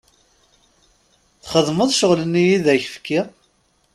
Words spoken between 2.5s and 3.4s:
i ak-fkiɣ?